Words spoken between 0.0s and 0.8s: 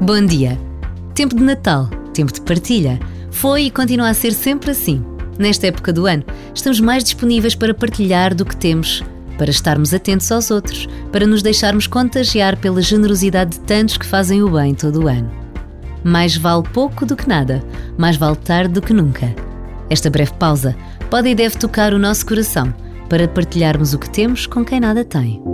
Bom dia.